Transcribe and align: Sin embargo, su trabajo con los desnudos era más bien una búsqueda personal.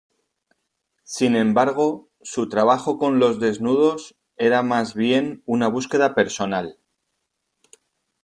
Sin 1.03 1.35
embargo, 1.35 2.09
su 2.23 2.49
trabajo 2.49 2.97
con 2.97 3.19
los 3.19 3.39
desnudos 3.39 4.15
era 4.35 4.63
más 4.63 4.95
bien 4.95 5.43
una 5.45 5.67
búsqueda 5.67 6.15
personal. 6.15 6.79